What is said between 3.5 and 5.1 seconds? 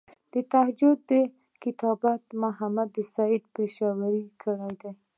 پشاوری کړی دی.